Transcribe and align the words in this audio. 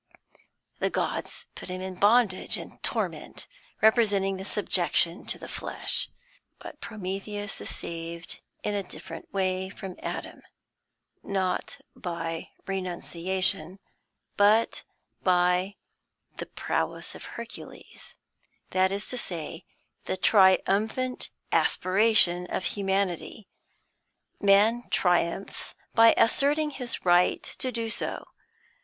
The 0.79 0.89
gods 0.89 1.45
put 1.53 1.69
him 1.69 1.79
in 1.79 1.93
bondage 1.93 2.57
and 2.57 2.81
torment, 2.81 3.45
representing 3.83 4.37
the 4.37 4.45
subjection 4.45 5.27
to 5.27 5.37
the 5.37 5.47
flesh. 5.47 6.09
But 6.57 6.81
Prometheus 6.81 7.61
is 7.61 7.69
saved 7.69 8.39
in 8.63 8.73
a 8.73 8.81
different 8.81 9.31
way 9.31 9.69
from 9.69 9.95
Adam; 10.01 10.41
not 11.21 11.81
by 11.95 12.49
renunciation, 12.65 13.77
but 14.37 14.81
by 15.23 15.75
the 16.37 16.47
prowess 16.47 17.13
of 17.13 17.23
Hercules, 17.37 18.15
that 18.71 18.91
is 18.91 19.07
to 19.09 19.19
say, 19.19 19.65
the 20.05 20.17
triumphant 20.17 21.29
aspiration 21.51 22.47
of 22.47 22.63
Humanity. 22.63 23.47
Man 24.39 24.85
triumphs 24.89 25.75
by 25.93 26.15
asserting 26.17 26.71
his 26.71 27.05
right 27.05 27.43
to 27.59 27.71
do 27.71 27.91
so. 27.91 28.25